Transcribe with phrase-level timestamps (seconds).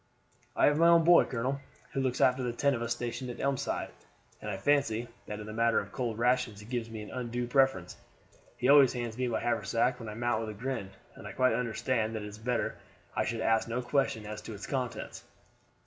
[0.55, 1.59] "I have my own boy, colonel,
[1.93, 3.91] who looks after the ten of us stationed at Elmside,
[4.41, 7.45] and I fancy that in the matter of cold rations he gives me an undue
[7.45, 7.97] preference.
[8.57, 11.53] He always hands me my haversack when I mount with a grin, and I quite
[11.53, 12.79] understand that it is better
[13.15, 15.23] I should ask no questions as to its contents."